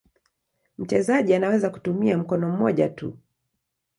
[0.77, 3.13] Mchezaji anaweza kutumia mkono mmoja tu.